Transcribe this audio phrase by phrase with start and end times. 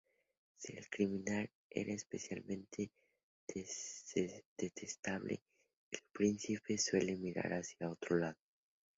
[0.57, 2.89] Si el criminal era especialmente
[3.47, 5.43] detestable,
[5.91, 8.39] el príncipe suele mirar hacia otro lado.